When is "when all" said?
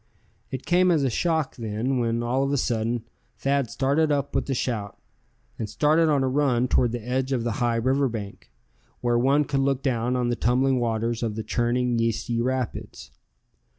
1.99-2.41